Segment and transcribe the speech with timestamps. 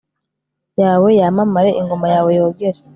[0.81, 2.79] yawe yamamare, ingoma yawe yogere